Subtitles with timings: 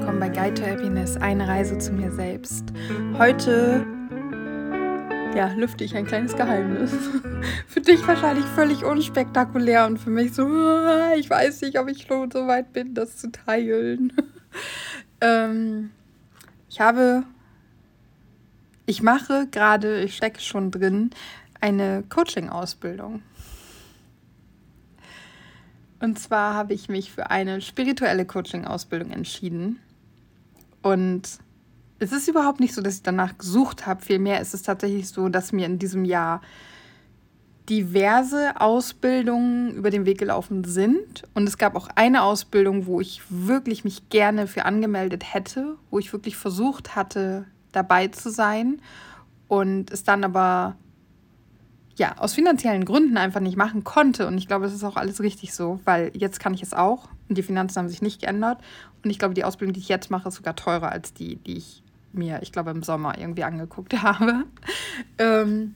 [0.00, 2.64] willkommen bei Guide to Happiness, eine Reise zu mir selbst.
[3.18, 3.84] Heute
[5.36, 6.90] ja, lüfte ich ein kleines Geheimnis.
[7.66, 12.06] für dich wahrscheinlich völlig unspektakulär und für mich so, ah, ich weiß nicht, ob ich
[12.08, 14.14] so weit bin, das zu teilen.
[15.20, 15.90] ähm,
[16.70, 17.24] ich habe,
[18.86, 21.10] ich mache gerade, ich stecke schon drin,
[21.60, 23.20] eine Coaching-Ausbildung.
[26.00, 29.78] Und zwar habe ich mich für eine spirituelle Coaching-Ausbildung entschieden.
[30.82, 31.38] Und
[31.98, 34.02] es ist überhaupt nicht so, dass ich danach gesucht habe.
[34.02, 36.40] Vielmehr ist es tatsächlich so, dass mir in diesem Jahr
[37.68, 41.22] diverse Ausbildungen über den Weg gelaufen sind.
[41.34, 45.98] Und es gab auch eine Ausbildung, wo ich wirklich mich gerne für angemeldet hätte, wo
[45.98, 48.80] ich wirklich versucht hatte, dabei zu sein.
[49.46, 50.76] Und es dann aber
[51.96, 54.26] ja, aus finanziellen Gründen einfach nicht machen konnte.
[54.26, 57.08] Und ich glaube, das ist auch alles richtig so, weil jetzt kann ich es auch.
[57.34, 58.58] Die Finanzen haben sich nicht geändert.
[59.02, 61.56] Und ich glaube, die Ausbildung, die ich jetzt mache, ist sogar teurer als die, die
[61.56, 64.44] ich mir, ich glaube, im Sommer irgendwie angeguckt habe.
[65.18, 65.74] Ähm,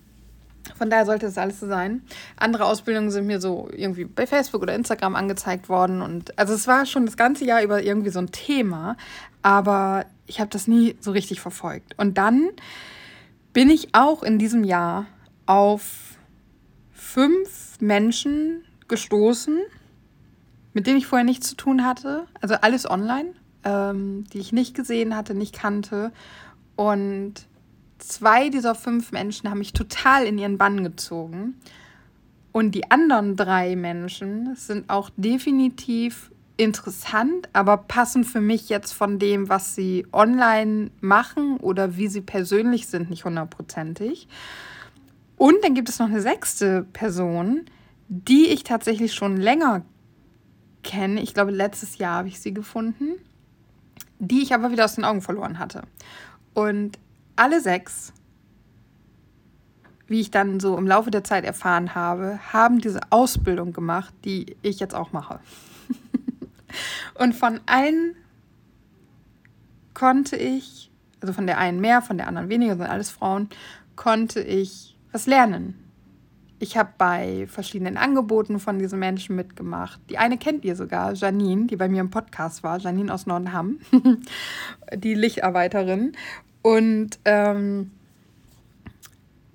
[0.76, 2.02] von daher sollte das alles so sein.
[2.36, 6.00] Andere Ausbildungen sind mir so irgendwie bei Facebook oder Instagram angezeigt worden.
[6.00, 8.96] Und also es war schon das ganze Jahr über irgendwie so ein Thema,
[9.42, 11.96] aber ich habe das nie so richtig verfolgt.
[11.98, 12.48] Und dann
[13.52, 15.06] bin ich auch in diesem Jahr
[15.46, 16.16] auf
[16.92, 19.60] fünf Menschen gestoßen,
[20.74, 22.26] mit denen ich vorher nichts zu tun hatte.
[22.40, 23.32] Also alles online,
[23.64, 26.12] ähm, die ich nicht gesehen hatte, nicht kannte.
[26.76, 27.46] Und
[27.98, 31.54] zwei dieser fünf Menschen haben mich total in ihren Bann gezogen.
[32.52, 39.18] Und die anderen drei Menschen sind auch definitiv interessant, aber passen für mich jetzt von
[39.18, 44.28] dem, was sie online machen oder wie sie persönlich sind, nicht hundertprozentig.
[45.36, 47.62] Und dann gibt es noch eine sechste Person,
[48.08, 49.82] die ich tatsächlich schon länger
[50.84, 51.20] kenne.
[51.20, 53.14] Ich glaube, letztes Jahr habe ich sie gefunden,
[54.20, 55.82] die ich aber wieder aus den Augen verloren hatte.
[56.52, 56.98] Und
[57.34, 58.12] alle sechs,
[60.06, 64.56] wie ich dann so im Laufe der Zeit erfahren habe, haben diese Ausbildung gemacht, die
[64.62, 65.40] ich jetzt auch mache.
[67.14, 68.14] Und von allen
[69.94, 70.90] konnte ich,
[71.20, 73.48] also von der einen mehr, von der anderen weniger, sind alles Frauen,
[73.96, 75.83] konnte ich was lernen.
[76.58, 80.00] Ich habe bei verschiedenen Angeboten von diesen Menschen mitgemacht.
[80.08, 83.78] Die eine kennt ihr sogar, Janine, die bei mir im Podcast war, Janine aus Nordenham,
[84.94, 86.12] die Lichtarbeiterin.
[86.62, 87.90] Und ähm,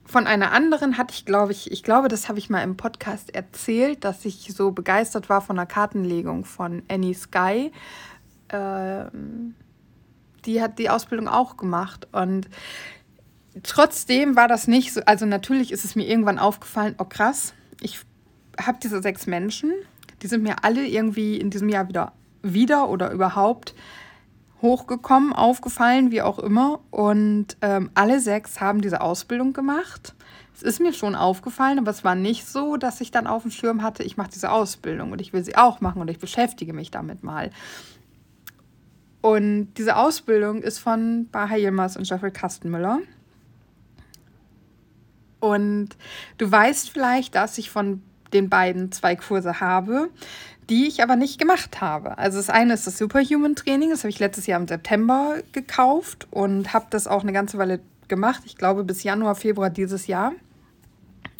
[0.05, 3.33] von einer anderen hatte ich, glaube ich, ich glaube, das habe ich mal im Podcast
[3.33, 7.71] erzählt, dass ich so begeistert war von der Kartenlegung von Annie Sky.
[8.49, 9.55] Ähm,
[10.45, 12.49] die hat die Ausbildung auch gemacht und
[13.63, 17.99] trotzdem war das nicht so, also natürlich ist es mir irgendwann aufgefallen, oh krass, ich
[18.59, 19.71] habe diese sechs Menschen,
[20.21, 23.75] die sind mir alle irgendwie in diesem Jahr wieder wieder oder überhaupt
[24.61, 26.81] hochgekommen, aufgefallen, wie auch immer.
[26.91, 30.15] Und ähm, alle sechs haben diese Ausbildung gemacht.
[30.53, 33.51] Es ist mir schon aufgefallen, aber es war nicht so, dass ich dann auf dem
[33.51, 36.73] Schirm hatte, ich mache diese Ausbildung und ich will sie auch machen und ich beschäftige
[36.73, 37.51] mich damit mal.
[39.21, 42.99] Und diese Ausbildung ist von Baha Yilmaz und Jeffrey Kastenmüller.
[45.39, 45.89] Und
[46.37, 48.01] du weißt vielleicht, dass ich von
[48.33, 50.09] den beiden zwei Kurse habe,
[50.69, 52.17] die ich aber nicht gemacht habe.
[52.17, 56.27] Also das eine ist das Superhuman Training, das habe ich letztes Jahr im September gekauft
[56.29, 58.43] und habe das auch eine ganze Weile gemacht.
[58.45, 60.33] Ich glaube bis Januar, Februar dieses Jahr.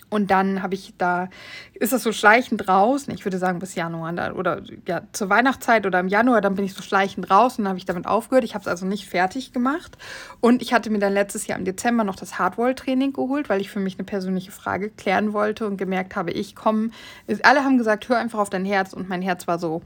[0.10, 1.30] Und dann habe ich da,
[1.74, 6.00] ist das so schleichend raus, ich würde sagen bis Januar oder ja, zur Weihnachtszeit oder
[6.00, 8.44] im Januar, dann bin ich so schleichend raus und dann habe ich damit aufgehört.
[8.44, 9.98] Ich habe es also nicht fertig gemacht.
[10.42, 13.70] Und ich hatte mir dann letztes Jahr im Dezember noch das Hardwall-Training geholt, weil ich
[13.70, 16.90] für mich eine persönliche Frage klären wollte und gemerkt habe, ich komme,
[17.44, 19.82] alle haben gesagt, hör einfach auf dein Herz und mein Herz war so,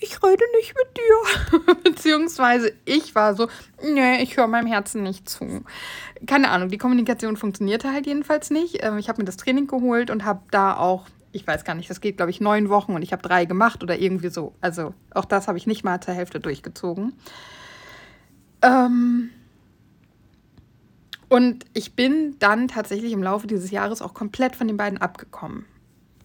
[0.00, 1.74] ich rede nicht mit dir.
[1.84, 3.48] Beziehungsweise ich war so,
[3.82, 5.64] nö, ich höre meinem Herzen nicht zu.
[6.26, 8.82] Keine Ahnung, die Kommunikation funktionierte halt jedenfalls nicht.
[8.82, 11.90] Ähm, ich habe mir das Training geholt und habe da auch, ich weiß gar nicht,
[11.90, 14.54] das geht glaube ich neun Wochen und ich habe drei gemacht oder irgendwie so.
[14.60, 17.14] Also auch das habe ich nicht mal zur Hälfte durchgezogen.
[18.62, 19.30] Ähm
[21.28, 25.66] und ich bin dann tatsächlich im Laufe dieses Jahres auch komplett von den beiden abgekommen.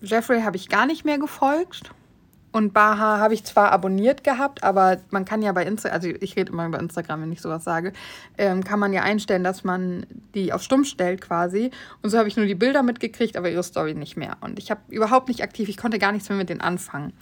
[0.01, 1.91] Jeffrey habe ich gar nicht mehr gefolgt
[2.51, 6.35] und Baha habe ich zwar abonniert gehabt, aber man kann ja bei Instagram, also ich
[6.35, 7.93] rede immer über Instagram, wenn ich sowas sage,
[8.37, 11.69] ähm, kann man ja einstellen, dass man die auf stumm stellt quasi.
[12.01, 14.37] Und so habe ich nur die Bilder mitgekriegt, aber ihre Story nicht mehr.
[14.41, 17.13] Und ich habe überhaupt nicht aktiv, ich konnte gar nichts mehr mit denen anfangen.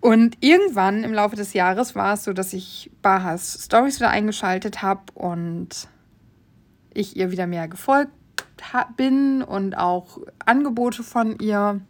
[0.00, 4.82] Und irgendwann im Laufe des Jahres war es so, dass ich Bahas Stories wieder eingeschaltet
[4.82, 5.88] habe und
[6.92, 8.12] ich ihr wieder mehr gefolgt
[8.96, 11.80] bin und auch Angebote von ihr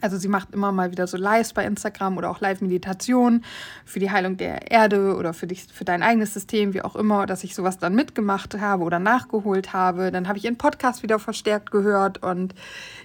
[0.00, 3.42] Also sie macht immer mal wieder so Lives bei Instagram oder auch Live-Meditation
[3.84, 7.26] für die Heilung der Erde oder für, dich, für dein eigenes System, wie auch immer,
[7.26, 10.12] dass ich sowas dann mitgemacht habe oder nachgeholt habe.
[10.12, 12.54] Dann habe ich ihren Podcast wieder verstärkt gehört und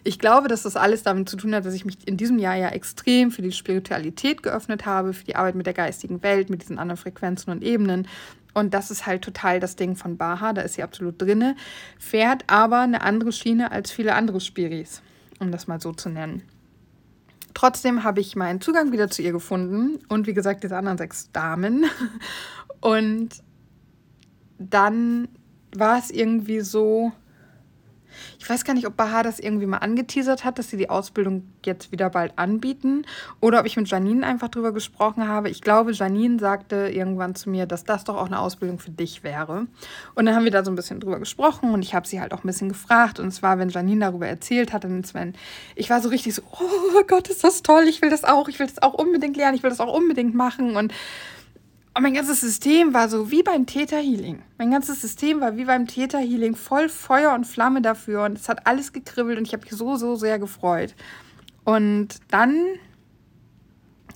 [0.03, 2.55] ich glaube, dass das alles damit zu tun hat, dass ich mich in diesem Jahr
[2.55, 6.61] ja extrem für die Spiritualität geöffnet habe, für die Arbeit mit der geistigen Welt, mit
[6.61, 8.07] diesen anderen Frequenzen und Ebenen.
[8.53, 11.55] Und das ist halt total das Ding von Baha, da ist sie absolut drinne,
[11.97, 15.01] fährt aber eine andere Schiene als viele andere Spiris,
[15.39, 16.43] um das mal so zu nennen.
[17.53, 21.31] Trotzdem habe ich meinen Zugang wieder zu ihr gefunden und wie gesagt, diese anderen sechs
[21.31, 21.85] Damen.
[22.81, 23.29] Und
[24.57, 25.29] dann
[25.73, 27.13] war es irgendwie so,
[28.39, 31.47] ich weiß gar nicht, ob Baha das irgendwie mal angeteasert hat, dass sie die Ausbildung
[31.65, 33.05] jetzt wieder bald anbieten
[33.39, 35.49] oder ob ich mit Janine einfach drüber gesprochen habe.
[35.49, 39.23] Ich glaube, Janine sagte irgendwann zu mir, dass das doch auch eine Ausbildung für dich
[39.23, 39.67] wäre.
[40.15, 42.33] Und dann haben wir da so ein bisschen drüber gesprochen und ich habe sie halt
[42.33, 43.19] auch ein bisschen gefragt.
[43.19, 45.33] Und zwar, wenn Janine darüber erzählt hat, dann Sven,
[45.75, 48.59] ich war so richtig so, oh Gott, ist das toll, ich will das auch, ich
[48.59, 50.75] will das auch unbedingt lernen, ich will das auch unbedingt machen.
[50.75, 50.93] Und
[51.95, 54.41] und mein ganzes System war so wie beim Theta Healing.
[54.57, 58.23] Mein ganzes System war wie beim Theta Healing, voll Feuer und Flamme dafür.
[58.23, 60.95] Und es hat alles gekribbelt und ich habe mich so, so sehr gefreut.
[61.65, 62.57] Und dann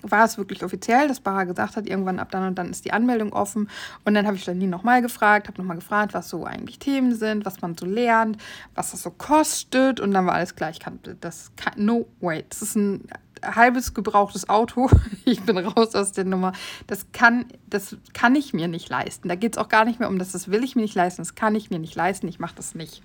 [0.02, 2.94] war es wirklich offiziell, dass Baha gesagt hat, irgendwann ab dann und dann ist die
[2.94, 3.70] Anmeldung offen.
[4.06, 7.46] Und dann habe ich Janine nochmal gefragt, habe nochmal gefragt, was so eigentlich Themen sind,
[7.46, 8.38] was man so lernt,
[8.74, 10.00] was das so kostet.
[10.00, 10.80] Und dann war alles gleich.
[11.22, 12.44] Das kann, no way.
[12.50, 13.08] Das ist ein
[13.44, 14.90] halbes gebrauchtes Auto.
[15.26, 16.54] Ich bin raus aus der Nummer.
[16.88, 19.28] Das kann, das kann ich mir nicht leisten.
[19.28, 21.22] Da geht es auch gar nicht mehr um das, das will ich mir nicht leisten.
[21.22, 22.30] Das kann ich mir nicht leisten.
[22.30, 23.04] Ich mache das nicht.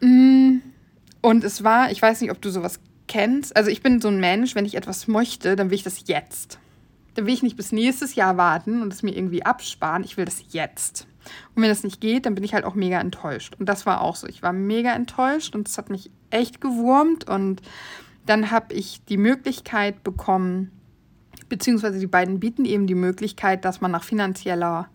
[0.00, 0.56] Mm,
[1.20, 3.56] und es war, ich weiß nicht, ob du sowas kennst.
[3.56, 6.58] Also ich bin so ein Mensch, wenn ich etwas möchte, dann will ich das jetzt.
[7.14, 10.02] Dann will ich nicht bis nächstes Jahr warten und es mir irgendwie absparen.
[10.02, 11.06] Ich will das jetzt.
[11.54, 13.54] Und wenn das nicht geht, dann bin ich halt auch mega enttäuscht.
[13.58, 14.26] Und das war auch so.
[14.26, 17.62] Ich war mega enttäuscht und es hat mich echt gewurmt und
[18.28, 20.70] dann habe ich die Möglichkeit bekommen,
[21.48, 24.88] beziehungsweise die beiden bieten eben die Möglichkeit, dass man nach finanzieller,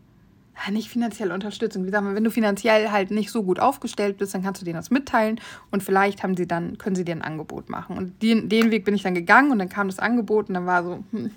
[0.69, 4.35] nicht finanzielle Unterstützung, wie sagen wir, wenn du finanziell halt nicht so gut aufgestellt bist,
[4.35, 5.41] dann kannst du denen das mitteilen
[5.71, 7.97] und vielleicht haben sie dann, können sie dir ein Angebot machen.
[7.97, 10.67] Und den, den Weg bin ich dann gegangen und dann kam das Angebot und dann
[10.67, 11.31] war so, hm,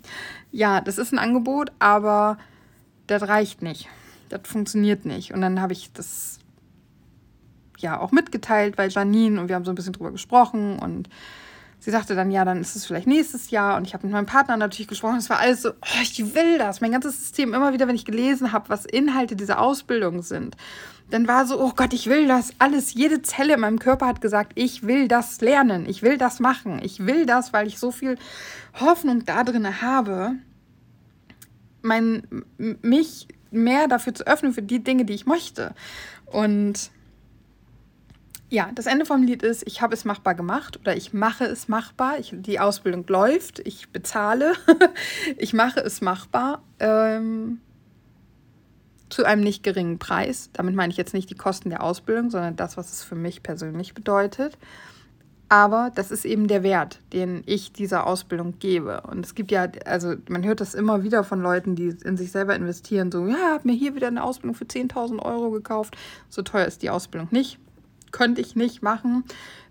[0.52, 2.36] ja, das ist ein Angebot, aber
[3.06, 3.88] das reicht nicht.
[4.28, 5.32] Das funktioniert nicht.
[5.32, 6.40] Und dann habe ich das
[7.78, 11.08] ja auch mitgeteilt bei Janine und wir haben so ein bisschen drüber gesprochen und
[11.78, 13.76] sie sagte dann, ja, dann ist es vielleicht nächstes Jahr.
[13.76, 15.16] Und ich habe mit meinem Partner natürlich gesprochen.
[15.16, 16.80] Es war alles so, oh, ich will das.
[16.80, 20.56] Mein ganzes System, immer wieder, wenn ich gelesen habe, was Inhalte dieser Ausbildung sind,
[21.10, 22.94] dann war so, oh Gott, ich will das alles.
[22.94, 25.88] Jede Zelle in meinem Körper hat gesagt, ich will das lernen.
[25.88, 26.80] Ich will das machen.
[26.82, 28.18] Ich will das, weil ich so viel
[28.80, 30.32] Hoffnung da drin habe,
[31.82, 32.26] mein,
[32.58, 35.74] mich mehr dafür zu öffnen für die Dinge, die ich möchte.
[36.26, 36.90] Und
[38.48, 41.68] ja, das Ende vom Lied ist, ich habe es machbar gemacht oder ich mache es
[41.68, 42.18] machbar.
[42.18, 44.52] Ich, die Ausbildung läuft, ich bezahle,
[45.36, 47.60] ich mache es machbar ähm,
[49.10, 50.50] zu einem nicht geringen Preis.
[50.52, 53.42] Damit meine ich jetzt nicht die Kosten der Ausbildung, sondern das, was es für mich
[53.42, 54.56] persönlich bedeutet.
[55.48, 59.02] Aber das ist eben der Wert, den ich dieser Ausbildung gebe.
[59.02, 62.32] Und es gibt ja, also man hört das immer wieder von Leuten, die in sich
[62.32, 65.96] selber investieren, so, ja, habe mir hier wieder eine Ausbildung für 10.000 Euro gekauft.
[66.28, 67.60] So teuer ist die Ausbildung nicht
[68.16, 69.24] könnte ich nicht machen.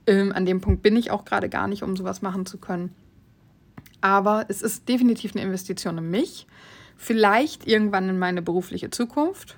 [0.06, 2.94] Ähm, an dem Punkt bin ich auch gerade gar nicht, um sowas machen zu können.
[4.02, 6.46] Aber es ist definitiv eine Investition in mich.
[6.96, 9.58] Vielleicht irgendwann in meine berufliche Zukunft.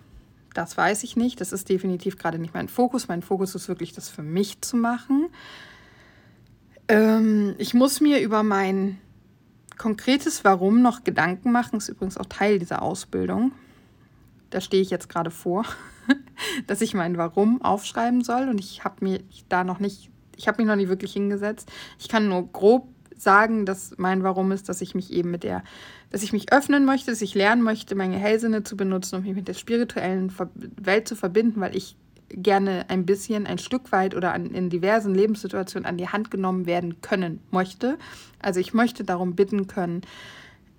[0.54, 1.42] Das weiß ich nicht.
[1.42, 3.10] Das ist definitiv gerade nicht mein Fokus.
[3.10, 5.28] Mein Fokus ist wirklich, das für mich zu machen.
[6.88, 9.00] Ähm, ich muss mir über mein
[9.78, 11.76] konkretes Warum noch Gedanken machen.
[11.76, 13.52] Ist übrigens auch Teil dieser Ausbildung.
[14.50, 15.66] Da stehe ich jetzt gerade vor.
[16.68, 20.62] dass ich mein Warum aufschreiben soll und ich habe mir da noch nicht, ich habe
[20.62, 21.72] mich noch nicht wirklich hingesetzt.
[22.00, 25.64] Ich kann nur grob sagen, dass mein Warum ist, dass ich mich eben mit der,
[26.12, 29.36] dass ich mich öffnen möchte, dass ich lernen möchte, meine Hellsinne zu benutzen, um mich
[29.36, 30.32] mit der spirituellen
[30.80, 31.96] Welt zu verbinden, weil ich
[32.30, 36.66] gerne ein bisschen, ein Stück weit oder an, in diversen Lebenssituationen an die Hand genommen
[36.66, 37.98] werden können möchte.
[38.40, 40.02] Also ich möchte darum bitten können,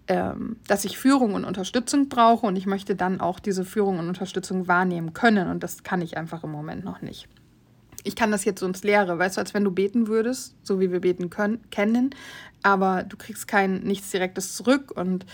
[0.08, 4.66] dass ich Führung und Unterstützung brauche und ich möchte dann auch diese Führung und Unterstützung
[4.66, 7.28] wahrnehmen können und das kann ich einfach im Moment noch nicht.
[8.04, 10.80] Ich kann das jetzt so ins Leere, weißt du, als wenn du beten würdest, so
[10.80, 12.14] wie wir beten können, kennen,
[12.62, 15.26] aber du kriegst kein nichts Direktes zurück und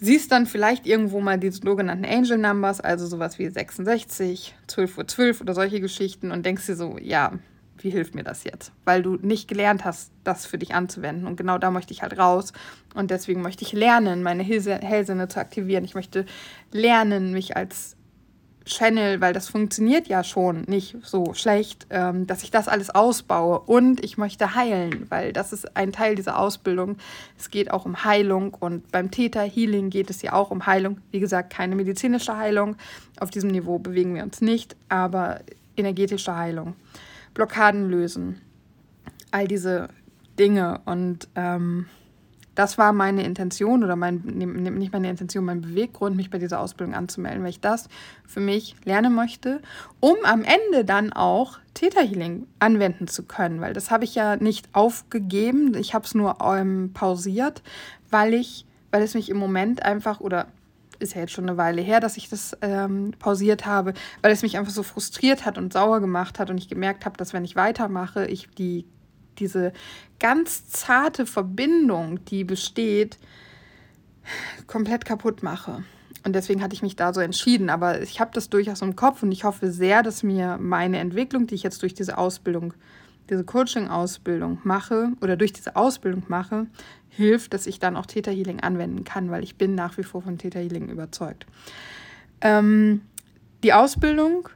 [0.00, 5.06] siehst dann vielleicht irgendwo mal die sogenannten Angel Numbers, also sowas wie 66, 12 Uhr
[5.06, 7.32] 12 oder solche Geschichten und denkst dir so, ja,
[7.78, 8.72] wie hilft mir das jetzt?
[8.84, 11.26] Weil du nicht gelernt hast, das für dich anzuwenden.
[11.26, 12.52] Und genau da möchte ich halt raus.
[12.94, 15.84] Und deswegen möchte ich lernen, meine Hellsinne zu aktivieren.
[15.84, 16.26] Ich möchte
[16.72, 17.96] lernen, mich als
[18.66, 23.60] Channel, weil das funktioniert ja schon nicht so schlecht, ähm, dass ich das alles ausbaue.
[23.60, 26.96] Und ich möchte heilen, weil das ist ein Teil dieser Ausbildung.
[27.38, 30.98] Es geht auch um Heilung und beim Theta Healing geht es ja auch um Heilung.
[31.12, 32.76] Wie gesagt, keine medizinische Heilung.
[33.20, 35.40] Auf diesem Niveau bewegen wir uns nicht, aber
[35.76, 36.74] energetische Heilung.
[37.36, 38.40] Blockaden lösen.
[39.30, 39.88] All diese
[40.38, 40.80] Dinge.
[40.86, 41.86] Und ähm,
[42.54, 46.94] das war meine Intention oder mein, nicht meine Intention, mein Beweggrund, mich bei dieser Ausbildung
[46.94, 47.88] anzumelden, weil ich das
[48.26, 49.60] für mich lernen möchte,
[50.00, 54.36] um am Ende dann auch Theta Healing anwenden zu können, weil das habe ich ja
[54.36, 57.62] nicht aufgegeben, ich habe es nur ähm, pausiert,
[58.10, 60.46] weil ich, weil es mich im Moment einfach oder
[60.98, 64.42] ist ja jetzt schon eine Weile her, dass ich das ähm, pausiert habe, weil es
[64.42, 67.44] mich einfach so frustriert hat und sauer gemacht hat und ich gemerkt habe, dass wenn
[67.44, 68.86] ich weitermache, ich die
[69.38, 69.72] diese
[70.18, 73.18] ganz zarte Verbindung, die besteht,
[74.66, 75.84] komplett kaputt mache.
[76.24, 77.70] Und deswegen hatte ich mich da so entschieden.
[77.70, 81.46] Aber ich habe das durchaus im Kopf und ich hoffe sehr, dass mir meine Entwicklung,
[81.46, 82.74] die ich jetzt durch diese Ausbildung,
[83.28, 86.66] diese Coaching-Ausbildung mache oder durch diese Ausbildung mache,
[87.08, 90.22] hilft, dass ich dann auch Theta Healing anwenden kann, weil ich bin nach wie vor
[90.22, 91.46] von Theta Healing überzeugt.
[92.40, 93.02] Ähm,
[93.62, 94.48] die Ausbildung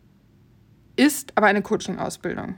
[0.96, 2.56] ist aber eine Coaching-Ausbildung.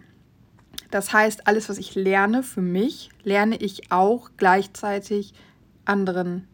[0.90, 5.32] Das heißt, alles, was ich lerne für mich, lerne ich auch gleichzeitig
[5.84, 6.46] anderen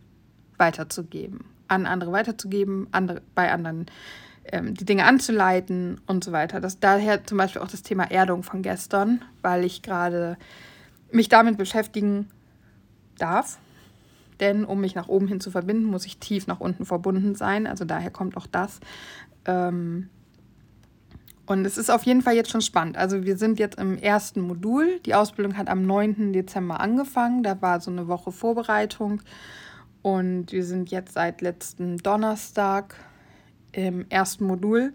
[0.59, 1.45] weiterzugeben.
[1.67, 3.87] An andere weiterzugeben, andere, bei anderen
[4.53, 6.61] ähm, die Dinge anzuleiten und so weiter.
[6.61, 10.37] Das, daher zum Beispiel auch das Thema Erdung von gestern, weil ich gerade
[11.11, 12.29] mich damit beschäftigen
[13.19, 13.59] darf.
[14.41, 17.67] Denn um mich nach oben hin zu verbinden, muss ich tief nach unten verbunden sein.
[17.67, 18.81] Also daher kommt auch das.
[19.45, 20.09] Ähm,
[21.47, 22.99] und es ist auf jeden Fall jetzt schon spannend.
[22.99, 25.01] Also wir sind jetzt im ersten Modul.
[25.07, 26.33] Die Ausbildung hat am 9.
[26.33, 27.43] Dezember angefangen.
[27.43, 29.23] Da war so eine Woche Vorbereitung.
[30.03, 32.95] Und wir sind jetzt seit letzten Donnerstag
[33.73, 34.93] im ersten Modul.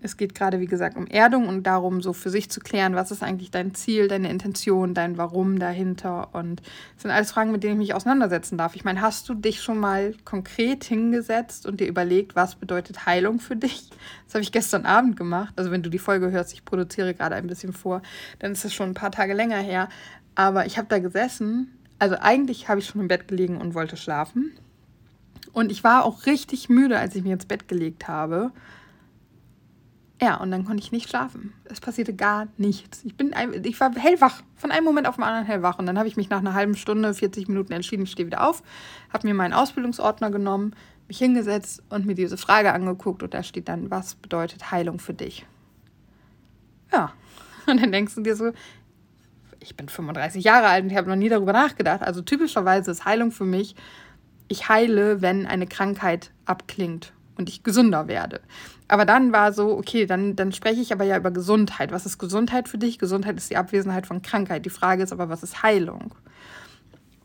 [0.00, 3.10] Es geht gerade, wie gesagt, um Erdung und darum, so für sich zu klären, was
[3.10, 6.28] ist eigentlich dein Ziel, deine Intention, dein Warum dahinter.
[6.34, 6.60] Und
[6.94, 8.76] das sind alles Fragen, mit denen ich mich auseinandersetzen darf.
[8.76, 13.40] Ich meine, hast du dich schon mal konkret hingesetzt und dir überlegt, was bedeutet Heilung
[13.40, 13.90] für dich?
[14.26, 15.54] Das habe ich gestern Abend gemacht.
[15.56, 18.02] Also wenn du die Folge hörst, ich produziere gerade ein bisschen vor,
[18.38, 19.88] dann ist es schon ein paar Tage länger her.
[20.34, 21.76] Aber ich habe da gesessen.
[21.98, 24.52] Also eigentlich habe ich schon im Bett gelegen und wollte schlafen.
[25.58, 28.52] Und ich war auch richtig müde, als ich mich ins Bett gelegt habe.
[30.22, 31.52] Ja, und dann konnte ich nicht schlafen.
[31.64, 33.00] Es passierte gar nichts.
[33.04, 33.34] Ich, bin,
[33.64, 35.80] ich war hellwach, von einem Moment auf den anderen hellwach.
[35.80, 38.48] Und dann habe ich mich nach einer halben Stunde, 40 Minuten entschieden, ich stehe wieder
[38.48, 38.62] auf,
[39.12, 40.76] habe mir meinen Ausbildungsordner genommen,
[41.08, 43.24] mich hingesetzt und mir diese Frage angeguckt.
[43.24, 45.44] Und da steht dann, was bedeutet Heilung für dich?
[46.92, 47.12] Ja,
[47.66, 48.52] und dann denkst du dir so,
[49.58, 52.02] ich bin 35 Jahre alt und ich habe noch nie darüber nachgedacht.
[52.02, 53.74] Also typischerweise ist Heilung für mich,
[54.48, 58.40] ich heile, wenn eine Krankheit abklingt und ich gesünder werde.
[58.88, 61.92] Aber dann war so, okay, dann, dann spreche ich aber ja über Gesundheit.
[61.92, 62.98] Was ist Gesundheit für dich?
[62.98, 64.64] Gesundheit ist die Abwesenheit von Krankheit.
[64.64, 66.14] Die Frage ist aber, was ist Heilung?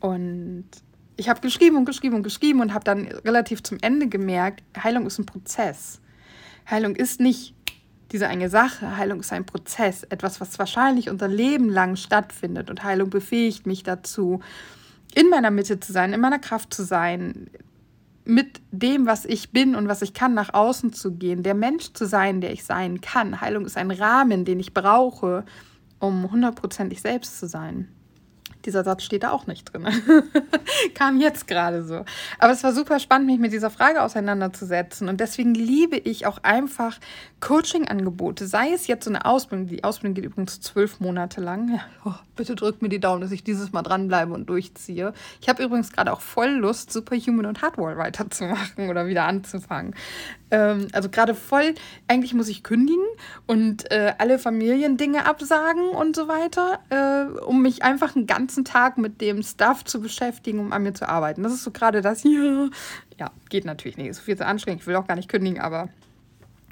[0.00, 0.66] Und
[1.16, 5.06] ich habe geschrieben und geschrieben und geschrieben und habe dann relativ zum Ende gemerkt, Heilung
[5.06, 6.00] ist ein Prozess.
[6.68, 7.54] Heilung ist nicht
[8.12, 8.96] diese eine Sache.
[8.96, 10.02] Heilung ist ein Prozess.
[10.04, 12.68] Etwas, was wahrscheinlich unser Leben lang stattfindet.
[12.68, 14.40] Und Heilung befähigt mich dazu,
[15.14, 17.50] in meiner Mitte zu sein, in meiner Kraft zu sein,
[18.24, 21.92] mit dem, was ich bin und was ich kann, nach außen zu gehen, der Mensch
[21.92, 23.40] zu sein, der ich sein kann.
[23.40, 25.44] Heilung ist ein Rahmen, den ich brauche,
[25.98, 27.88] um hundertprozentig selbst zu sein.
[28.64, 29.86] Dieser Satz steht da auch nicht drin.
[30.94, 32.04] Kam jetzt gerade so.
[32.38, 35.08] Aber es war super spannend, mich mit dieser Frage auseinanderzusetzen.
[35.08, 36.98] Und deswegen liebe ich auch einfach
[37.40, 38.46] Coaching-Angebote.
[38.46, 39.66] Sei es jetzt so eine Ausbildung.
[39.66, 41.80] Die Ausbildung geht übrigens zwölf Monate lang.
[42.04, 45.12] Oh, bitte drückt mir die Daumen, dass ich dieses Mal dranbleibe und durchziehe.
[45.40, 49.94] Ich habe übrigens gerade auch voll Lust, Superhuman und Hardwall weiterzumachen oder wieder anzufangen.
[50.50, 51.74] Ähm, also gerade voll,
[52.08, 53.04] eigentlich muss ich kündigen
[53.46, 58.98] und äh, alle Familiendinge absagen und so weiter, äh, um mich einfach einen ganzen Tag
[58.98, 61.42] mit dem Stuff zu beschäftigen, um an mir zu arbeiten.
[61.42, 62.70] Das ist so gerade das hier.
[63.18, 64.08] Ja, geht natürlich nicht.
[64.08, 64.82] Ist viel zu anstrengend.
[64.82, 65.88] Ich will auch gar nicht kündigen, aber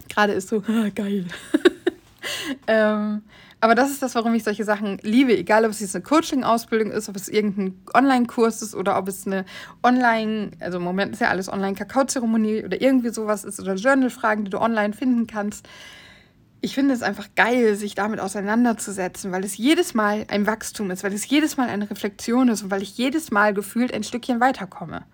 [0.08, 0.62] gerade ist so,
[0.94, 1.26] geil.
[2.66, 3.22] ähm,
[3.62, 6.90] aber das ist das, warum ich solche Sachen liebe, egal ob es jetzt eine Coaching-Ausbildung
[6.90, 9.44] ist, ob es irgendein Online-Kurs ist oder ob es eine
[9.84, 14.50] Online, also im Moment ist ja alles Online-Kakao-Zeremonie oder irgendwie sowas ist oder Journal-Fragen, die
[14.50, 15.68] du online finden kannst.
[16.60, 21.04] Ich finde es einfach geil, sich damit auseinanderzusetzen, weil es jedes Mal ein Wachstum ist,
[21.04, 24.40] weil es jedes Mal eine Reflexion ist und weil ich jedes Mal gefühlt ein Stückchen
[24.40, 25.04] weiterkomme.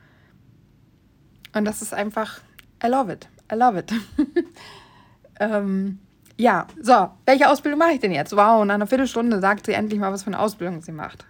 [1.53, 2.41] Und das ist einfach,
[2.83, 3.29] I love it.
[3.53, 3.93] I love it.
[5.39, 5.99] ähm,
[6.39, 8.33] ja, so, welche Ausbildung mache ich denn jetzt?
[8.33, 11.27] Wow, nach einer Viertelstunde sagt sie endlich mal, was für eine Ausbildung sie macht.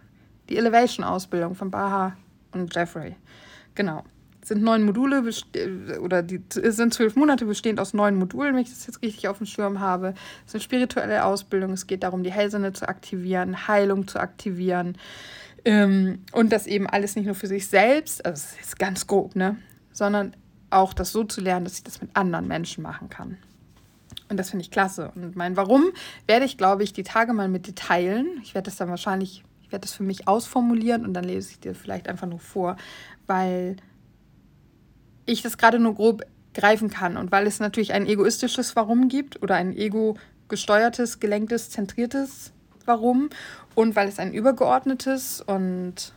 [0.50, 2.14] Die Elevation-Ausbildung von Baha
[2.52, 3.16] und Jeffrey.
[3.74, 4.04] Genau.
[4.44, 5.22] sind neun Module
[6.00, 9.38] oder die sind zwölf Monate bestehend aus neun Modulen, wenn ich das jetzt richtig auf
[9.38, 10.14] dem Schirm habe.
[10.44, 11.72] Es ist eine spirituelle Ausbildung.
[11.72, 14.98] Es geht darum, die Hellsinne zu aktivieren, Heilung zu aktivieren.
[15.64, 19.36] Ähm, und das eben alles nicht nur für sich selbst, also es ist ganz grob,
[19.36, 19.56] ne?
[19.92, 20.36] Sondern
[20.70, 23.38] auch das so zu lernen, dass ich das mit anderen Menschen machen kann.
[24.28, 25.10] Und das finde ich klasse.
[25.14, 25.84] Und mein Warum
[26.26, 28.26] werde ich, glaube ich, die Tage mal mit dir teilen.
[28.42, 31.60] Ich werde das dann wahrscheinlich, ich werde das für mich ausformulieren und dann lese ich
[31.60, 32.76] dir vielleicht einfach nur vor,
[33.26, 33.76] weil
[35.26, 36.22] ich das gerade nur grob
[36.54, 42.52] greifen kann und weil es natürlich ein egoistisches Warum gibt oder ein ego-gesteuertes, gelenktes, zentriertes
[42.84, 43.30] Warum
[43.74, 46.12] und weil es ein übergeordnetes und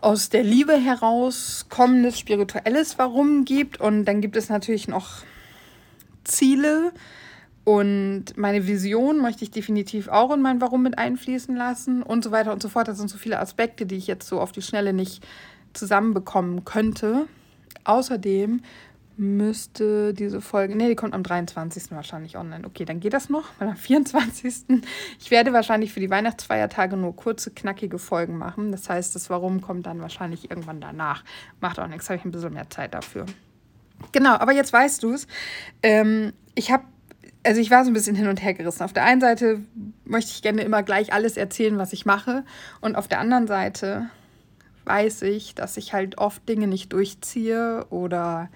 [0.00, 5.22] aus der Liebe heraus kommendes spirituelles Warum gibt und dann gibt es natürlich noch
[6.24, 6.92] Ziele
[7.64, 12.30] und meine Vision möchte ich definitiv auch in mein Warum mit einfließen lassen und so
[12.30, 12.88] weiter und so fort.
[12.88, 15.26] Das sind so viele Aspekte, die ich jetzt so auf die Schnelle nicht
[15.72, 17.26] zusammenbekommen könnte.
[17.84, 18.62] Außerdem
[19.16, 21.90] müsste diese Folge, nee, die kommt am 23.
[21.90, 22.66] wahrscheinlich online.
[22.66, 24.80] Okay, dann geht das noch, weil am 24.
[25.20, 28.72] Ich werde wahrscheinlich für die Weihnachtsfeiertage nur kurze, knackige Folgen machen.
[28.72, 31.22] Das heißt, das Warum kommt dann wahrscheinlich irgendwann danach.
[31.60, 33.26] Macht auch nichts, habe ich ein bisschen mehr Zeit dafür.
[34.12, 35.26] Genau, aber jetzt weißt du es.
[35.82, 36.84] Ähm, ich habe,
[37.44, 38.82] also ich war so ein bisschen hin und her gerissen.
[38.82, 39.60] Auf der einen Seite
[40.04, 42.44] möchte ich gerne immer gleich alles erzählen, was ich mache.
[42.80, 44.10] Und auf der anderen Seite
[44.84, 48.48] weiß ich, dass ich halt oft Dinge nicht durchziehe oder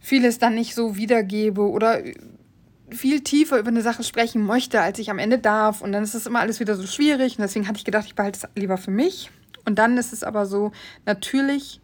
[0.00, 2.02] vieles dann nicht so wiedergebe oder
[2.90, 5.82] viel tiefer über eine Sache sprechen möchte, als ich am Ende darf.
[5.82, 7.38] Und dann ist es immer alles wieder so schwierig.
[7.38, 9.30] Und deswegen hatte ich gedacht, ich behalte es lieber für mich.
[9.64, 10.72] Und dann ist es aber so,
[11.04, 11.80] natürlich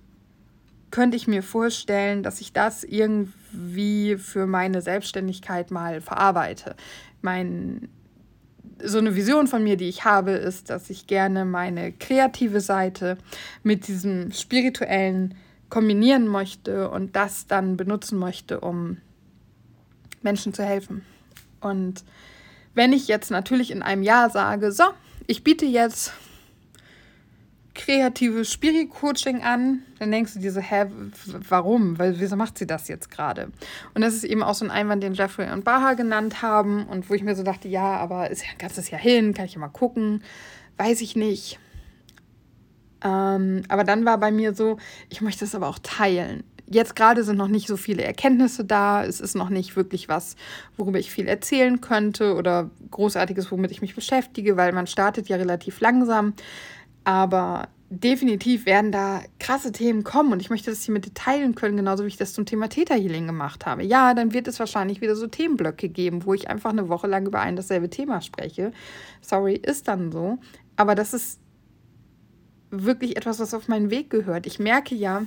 [0.94, 6.76] könnte ich mir vorstellen, dass ich das irgendwie für meine Selbstständigkeit mal verarbeite.
[7.20, 7.88] Mein,
[8.80, 13.18] so eine Vision von mir, die ich habe, ist, dass ich gerne meine kreative Seite
[13.64, 15.34] mit diesem spirituellen
[15.68, 18.98] kombinieren möchte und das dann benutzen möchte, um
[20.22, 21.04] Menschen zu helfen.
[21.60, 22.04] Und
[22.74, 24.84] wenn ich jetzt natürlich in einem Jahr sage, so,
[25.26, 26.12] ich biete jetzt
[27.74, 30.86] kreatives Spirit-Coaching an, dann denkst du dir so, hä,
[31.48, 31.98] warum?
[31.98, 33.50] Weil, wieso macht sie das jetzt gerade?
[33.94, 37.10] Und das ist eben auch so ein Einwand, den Jeffrey und Baha genannt haben und
[37.10, 39.54] wo ich mir so dachte, ja, aber ist ja ein ganzes Jahr hin, kann ich
[39.54, 40.22] ja mal gucken,
[40.76, 41.58] weiß ich nicht.
[43.02, 44.78] Ähm, aber dann war bei mir so,
[45.10, 46.44] ich möchte es aber auch teilen.
[46.66, 49.04] Jetzt gerade sind noch nicht so viele Erkenntnisse da.
[49.04, 50.37] Es ist noch nicht wirklich was,
[50.78, 55.37] worüber ich viel erzählen könnte oder großartiges, womit ich mich beschäftige, weil man startet ja
[55.37, 56.32] relativ langsam.
[57.04, 61.76] Aber definitiv werden da krasse Themen kommen und ich möchte das hier mit teilen können,
[61.76, 63.84] genauso wie ich das zum Thema Theta Healing gemacht habe.
[63.84, 67.26] Ja, dann wird es wahrscheinlich wieder so Themenblöcke geben, wo ich einfach eine Woche lang
[67.26, 68.72] über ein dasselbe Thema spreche.
[69.20, 70.38] Sorry, ist dann so.
[70.76, 71.40] Aber das ist
[72.70, 74.46] wirklich etwas, was auf meinen Weg gehört.
[74.46, 75.22] Ich merke ja,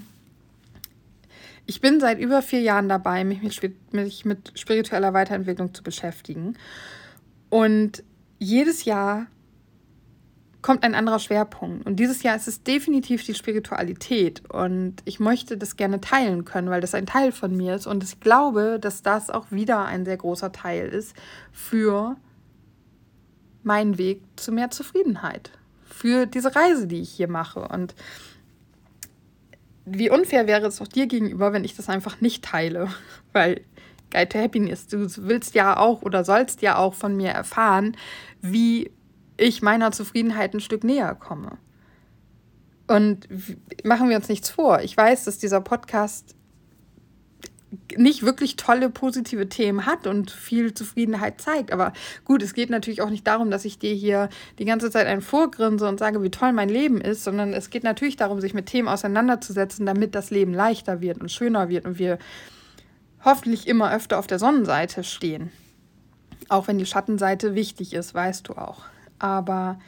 [1.65, 6.57] ich bin seit über vier Jahren dabei, mich mit, mich mit spiritueller Weiterentwicklung zu beschäftigen.
[7.49, 8.03] Und
[8.39, 9.27] jedes Jahr
[10.67, 11.85] kommt ein anderer Schwerpunkt.
[11.85, 14.41] Und dieses Jahr ist es definitiv die Spiritualität.
[14.49, 17.87] Und ich möchte das gerne teilen können, weil das ein Teil von mir ist.
[17.87, 21.15] Und ich glaube, dass das auch wieder ein sehr großer Teil ist
[21.53, 22.17] für
[23.63, 25.51] meinen Weg zu mehr Zufriedenheit.
[25.85, 27.65] Für diese Reise, die ich hier mache.
[27.69, 27.95] Und
[29.85, 32.89] wie unfair wäre es auch dir gegenüber, wenn ich das einfach nicht teile.
[33.31, 33.61] Weil
[34.11, 37.95] Guide to Happiness, du willst ja auch oder sollst ja auch von mir erfahren,
[38.41, 38.91] wie
[39.37, 41.57] ich meiner Zufriedenheit ein Stück näher komme.
[42.87, 43.27] Und
[43.83, 44.81] machen wir uns nichts vor.
[44.81, 46.35] Ich weiß, dass dieser Podcast
[47.97, 51.73] nicht wirklich tolle positive Themen hat und viel Zufriedenheit zeigt.
[51.73, 51.91] Aber
[52.23, 55.21] gut, es geht natürlich auch nicht darum, dass ich dir hier die ganze Zeit einen
[55.21, 58.67] vorgrinse und sage, wie toll mein Leben ist, sondern es geht natürlich darum, sich mit
[58.67, 62.19] Themen auseinanderzusetzen, damit das Leben leichter wird und schöner wird und wir
[63.25, 65.51] hoffentlich immer öfter auf der Sonnenseite stehen.
[66.47, 68.85] Auch wenn die Schattenseite wichtig ist, weißt du auch
[69.19, 69.79] aber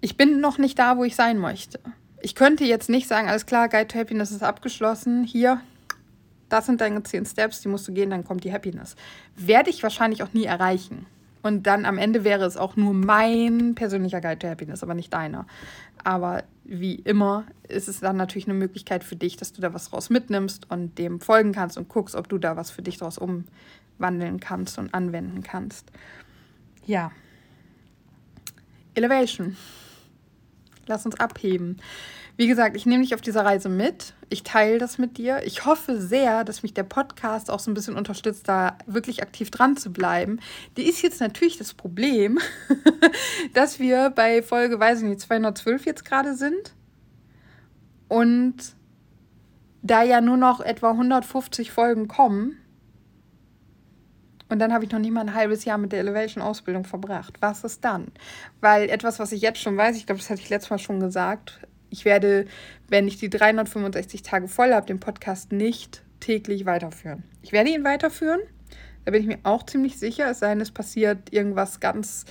[0.00, 1.80] ich bin noch nicht da, wo ich sein möchte.
[2.20, 5.60] Ich könnte jetzt nicht sagen, alles klar, Guide to Happiness ist abgeschlossen, hier,
[6.48, 8.96] das sind deine zehn Steps, die musst du gehen, dann kommt die Happiness.
[9.36, 11.06] Werde ich wahrscheinlich auch nie erreichen.
[11.42, 15.12] Und dann am Ende wäre es auch nur mein persönlicher Guide to Happiness, aber nicht
[15.12, 15.46] deiner.
[16.02, 19.90] Aber wie immer ist es dann natürlich eine Möglichkeit für dich, dass du da was
[19.90, 23.18] draus mitnimmst und dem folgen kannst und guckst, ob du da was für dich draus
[23.18, 25.90] umwandeln kannst und anwenden kannst.
[26.86, 27.12] Ja.
[28.94, 29.56] Elevation.
[30.86, 31.80] Lass uns abheben.
[32.36, 34.12] Wie gesagt, ich nehme dich auf dieser Reise mit.
[34.28, 35.42] Ich teile das mit dir.
[35.44, 39.52] Ich hoffe sehr, dass mich der Podcast auch so ein bisschen unterstützt, da wirklich aktiv
[39.52, 40.40] dran zu bleiben.
[40.76, 42.40] Die ist jetzt natürlich das Problem,
[43.54, 46.74] dass wir bei Folge, weiß ich nicht, 212 jetzt gerade sind.
[48.08, 48.56] Und
[49.82, 52.56] da ja nur noch etwa 150 Folgen kommen,
[54.48, 57.34] und dann habe ich noch nicht mal ein halbes Jahr mit der Elevation-Ausbildung verbracht.
[57.40, 58.08] Was ist dann?
[58.60, 61.00] Weil etwas, was ich jetzt schon weiß, ich glaube, das hatte ich letztes Mal schon
[61.00, 62.46] gesagt, ich werde,
[62.88, 67.22] wenn ich die 365 Tage voll habe, den Podcast nicht täglich weiterführen.
[67.42, 68.40] Ich werde ihn weiterführen,
[69.04, 72.24] da bin ich mir auch ziemlich sicher, es sei denn, es passiert irgendwas ganz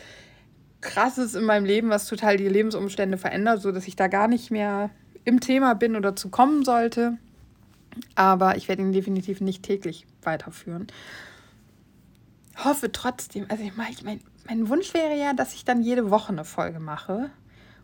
[0.82, 4.90] Krasses in meinem Leben, was total die Lebensumstände verändert, sodass ich da gar nicht mehr
[5.24, 7.18] im Thema bin oder zu kommen sollte.
[8.16, 10.88] Aber ich werde ihn definitiv nicht täglich weiterführen.
[12.58, 16.32] Hoffe trotzdem, also ich meine, mein, mein Wunsch wäre ja, dass ich dann jede Woche
[16.32, 17.32] eine Folge mache.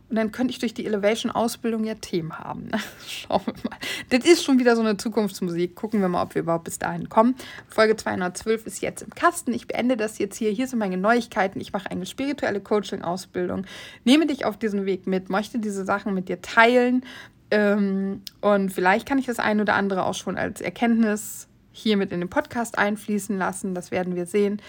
[0.10, 2.72] Und dann könnte ich durch die Elevation-Ausbildung ja Themen haben.
[3.08, 3.78] Schauen wir mal.
[4.10, 5.76] Das ist schon wieder so eine Zukunftsmusik.
[5.76, 7.36] Gucken wir mal, ob wir überhaupt bis dahin kommen.
[7.68, 9.54] Folge 212 ist jetzt im Kasten.
[9.54, 10.50] Ich beende das jetzt hier.
[10.50, 11.62] Hier sind meine Neuigkeiten.
[11.62, 13.66] Ich mache eine spirituelle Coaching-Ausbildung.
[14.04, 17.06] Nehme dich auf diesen Weg mit, möchte diese Sachen mit dir teilen.
[17.52, 22.12] Ähm, und vielleicht kann ich das ein oder andere auch schon als Erkenntnis hier mit
[22.12, 23.74] in den Podcast einfließen lassen.
[23.74, 24.62] Das werden wir sehen.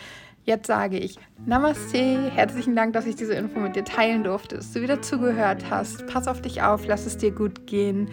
[0.44, 2.30] Jetzt sage ich Namaste.
[2.34, 6.06] Herzlichen Dank, dass ich diese Info mit dir teilen durfte, dass du wieder zugehört hast.
[6.06, 8.08] Pass auf dich auf, lass es dir gut gehen.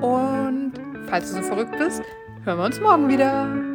[0.00, 0.72] Und
[1.06, 2.02] falls du so verrückt bist,
[2.44, 3.67] hören wir uns morgen wieder.